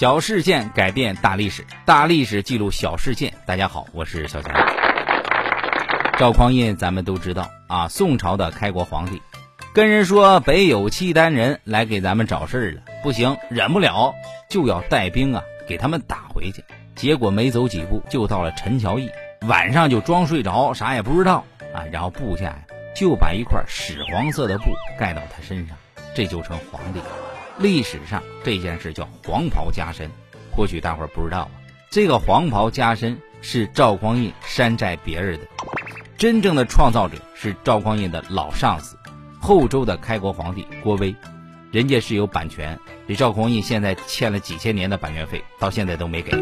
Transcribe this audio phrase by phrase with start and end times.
[0.00, 3.34] 小事件改变大历史，大历史记录小事件。
[3.44, 4.50] 大家好，我是小强。
[6.18, 9.20] 赵匡胤，咱们都知道啊，宋朝的开国皇帝，
[9.74, 14.14] 跟人说北有契丹人来给咱们找事儿了，不行，忍不了，
[14.48, 16.64] 就要带兵啊给他们打回去。
[16.96, 19.10] 结果没走几步，就到了陈桥驿，
[19.42, 21.44] 晚上就装睡着，啥也不知道
[21.74, 21.84] 啊。
[21.92, 22.58] 然后部下呀
[22.96, 25.76] 就把一块屎黄色的布盖到他身上，
[26.14, 27.06] 这就成皇帝了。
[27.60, 30.10] 历史上这件事叫黄袍加身，
[30.50, 31.50] 或许大伙儿不知道啊。
[31.90, 35.46] 这个黄袍加身是赵匡胤山寨别人的，
[36.16, 38.96] 真正的创造者是赵匡胤的老上司，
[39.38, 41.14] 后周的开国皇帝郭威，
[41.70, 46.40] 人家是有版权，这赵匡胤现在欠了几千年的版权费，到现在都没给啊。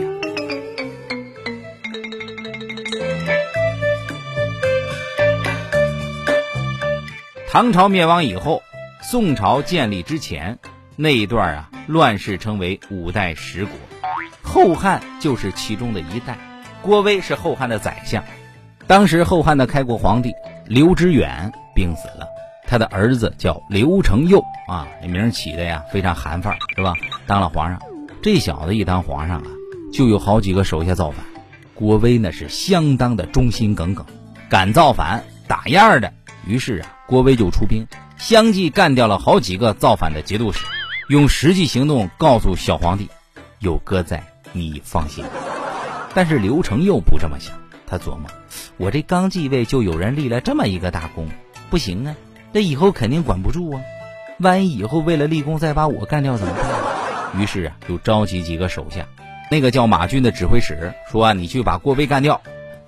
[7.48, 8.62] 唐朝灭亡以后，
[9.02, 10.56] 宋朝建立之前。
[11.00, 13.72] 那一段啊，乱世称为五代十国，
[14.42, 16.36] 后汉就是其中的一代。
[16.82, 18.24] 郭威是后汉的宰相，
[18.88, 20.32] 当时后汉的开国皇帝
[20.66, 22.26] 刘知远病死了，
[22.66, 26.94] 他的儿子叫刘承佑啊，这名起的呀非常韩范儿，是吧？
[27.28, 27.80] 当了皇上，
[28.20, 29.46] 这小子一当皇上啊，
[29.92, 31.24] 就有好几个手下造反。
[31.74, 34.04] 郭威呢是相当的忠心耿耿，
[34.48, 36.12] 敢造反打样的。
[36.44, 40.66] 于是啊，郭威就出兵，相继干掉了好几个造反的节度使。
[41.08, 43.08] 用实际行动告诉小皇帝，
[43.60, 45.24] 有哥在，你放心。
[46.14, 47.56] 但是刘承佑不这么想，
[47.86, 48.30] 他琢磨：
[48.76, 51.26] 我这刚继位就有人立了这么一个大功，
[51.70, 52.14] 不行啊，
[52.52, 53.80] 这以后肯定管不住啊。
[54.38, 57.40] 万一以后为了立功再把我干掉怎么办？
[57.40, 59.06] 于是啊，就召集几个手下，
[59.50, 62.42] 那个叫马军的指挥使说：“你去把郭威干掉。”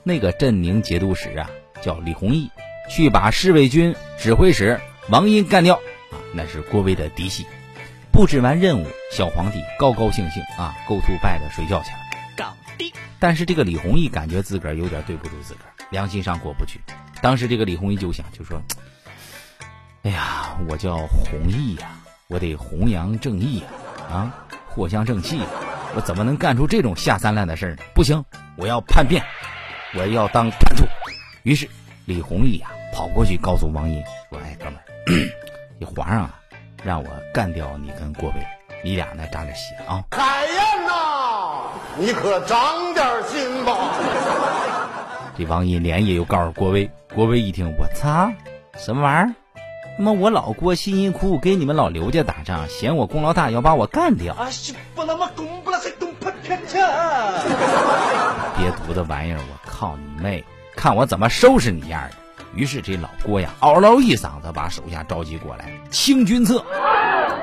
[0.04, 1.48] 那个镇宁节度使啊，
[1.80, 2.50] 叫李弘毅，
[2.90, 5.76] 去把侍卫军指挥使王殷干掉。
[5.76, 7.46] 啊，那是郭威的嫡系。
[8.12, 11.98] 布置完任务，小皇帝高高兴兴啊，go to bed 睡觉去了。
[12.36, 12.92] 搞定。
[13.18, 16.80] 但是这个李弘毅感觉自个儿有点对不住自个儿，良心上过不去。
[17.22, 18.60] 当时这个李弘毅就想，就说
[20.02, 21.92] ：“哎呀，我叫弘毅呀，
[22.28, 23.66] 我得弘扬正义呀，
[24.10, 24.34] 啊，
[24.74, 25.40] 藿香正气，
[25.94, 27.82] 我怎么能干出这种下三滥的事儿呢？
[27.94, 28.22] 不行，
[28.56, 29.24] 我要叛变，
[29.94, 30.84] 我要当叛徒。”
[31.42, 31.68] 于是
[32.06, 34.84] 李弘毅呀，跑过去告诉王英说：“哎，哥们儿，
[35.78, 36.36] 你皇上啊。”
[36.82, 38.36] 让我干掉你跟郭威，
[38.82, 40.02] 你俩呢长点心啊！
[40.12, 43.76] 海燕呐，你可长点心吧！
[45.36, 48.32] 这王一连夜又告诉郭威，郭威一听，我擦，
[48.78, 49.34] 什么玩意儿？
[49.98, 54.34] 他妈我老郭辛辛苦苦给你们老刘家打仗，嫌我功劳大，要把我干掉！
[58.56, 59.38] 别犊子玩意儿！
[59.38, 60.42] 我靠你妹！
[60.76, 62.16] 看我怎么收拾你样的！
[62.54, 66.64] 于是这老郭呀，嗷嗷一嗓子把手下召集过来，清君侧。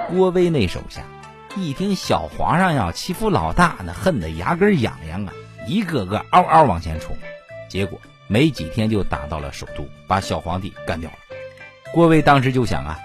[0.10, 1.02] 郭威那手下
[1.56, 5.34] 一听小皇上要欺负老大，那恨得牙根痒痒啊，
[5.68, 7.18] 一个个嗷嗷往前冲。
[7.70, 11.18] 结果没几天就打到了首都，把小皇帝干掉了。
[11.94, 13.00] 郭威当时就想啊，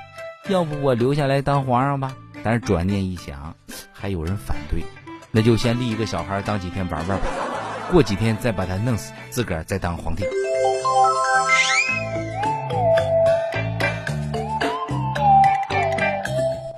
[0.48, 2.14] 要不我留下来当皇上吧？
[2.44, 3.54] 但是转念一想，
[3.92, 4.82] 还有人反对，
[5.30, 7.26] 那就先立一个小孩当几天玩玩吧，
[7.90, 10.24] 过几天再把他弄死，自个儿再当皇帝。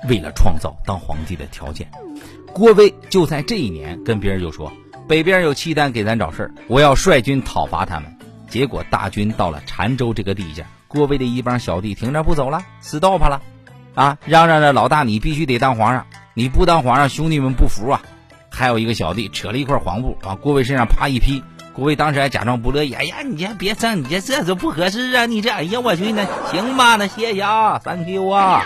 [0.07, 1.89] 为了创造当皇帝的条件，
[2.53, 4.71] 郭威就在这一年跟别人就说
[5.07, 8.11] ：“北边有契丹给咱找事儿，我要率军讨伐他们。”
[8.47, 13.41] 结果大军到了澶州这个地界，郭威的一帮小弟停着不走了，死倒怕了，
[13.95, 18.01] 啊，嚷嚷着老大你必须得当皇上，你不当皇上兄弟们不服啊！
[18.49, 25.25] 还有一个小弟扯了一块黄布往郭威身上啪一披，郭威当时还假装不乐意：“哎呀，你先别整，你这这这不合适啊！
[25.25, 28.63] 你这哎呀，我去那行吧，那谢谢啊，thank you 啊。”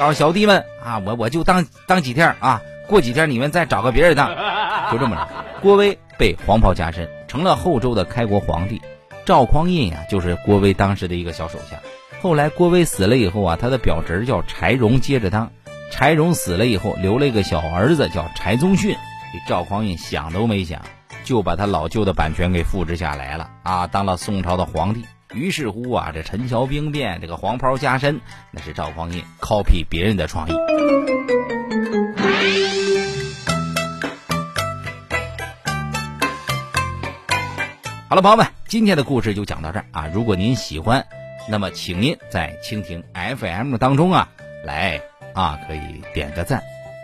[0.00, 4.30] 告诉小弟们啊，我我就当当几天啊，过几天你们再找个别人当，
[4.90, 5.28] 就这么着。
[5.60, 8.80] 郭威被黄袍加身，成了后周的开国皇帝。
[9.26, 11.76] 赵匡胤呀，就是郭威当时的一个小手下。
[12.22, 15.50] 后来郭威死了以后啊，他的表侄叫柴荣接着当。
[15.90, 18.96] 柴荣死了以后，留了一个小儿子叫柴宗训。
[19.34, 20.80] 这赵匡胤想都没想，
[21.24, 25.04] 就把他老舅的版权给复制下来了啊，当了宋朝的皇帝。
[25.32, 30.52] 于是乎啊，这陈桥兵变，这个黄袍加身，那是赵匡胤 copy 别人的创意。
[38.08, 40.08] 好了，朋友们，今天的故事就讲到这儿啊。
[40.12, 41.06] 如果您喜欢，
[41.48, 44.28] 那么请您在蜻蜓 FM 当中啊
[44.64, 45.00] 来
[45.32, 46.60] 啊，可以点个赞，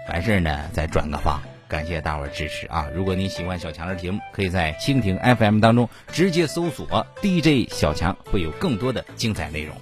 [0.08, 1.40] 完事儿呢再转个发。
[1.68, 2.88] 感谢大伙儿支持啊！
[2.94, 9.74] 如果您喜欢小强的节目，可以在蜻蜓 FM 当中直接搜索 DJ 小强，会有更多的精彩内容。